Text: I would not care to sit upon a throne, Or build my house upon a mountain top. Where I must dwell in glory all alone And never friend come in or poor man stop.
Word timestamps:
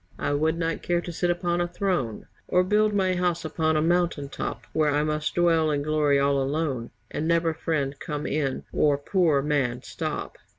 I 0.17 0.33
would 0.33 0.57
not 0.57 0.81
care 0.81 0.99
to 0.99 1.11
sit 1.11 1.29
upon 1.29 1.61
a 1.61 1.67
throne, 1.67 2.25
Or 2.47 2.63
build 2.63 2.91
my 2.91 3.13
house 3.13 3.45
upon 3.45 3.77
a 3.77 3.83
mountain 3.83 4.29
top. 4.29 4.65
Where 4.73 4.89
I 4.89 5.03
must 5.03 5.35
dwell 5.35 5.69
in 5.69 5.83
glory 5.83 6.17
all 6.17 6.41
alone 6.41 6.89
And 7.11 7.27
never 7.27 7.53
friend 7.53 7.93
come 7.99 8.25
in 8.25 8.63
or 8.73 8.97
poor 8.97 9.43
man 9.43 9.83
stop. 9.83 10.39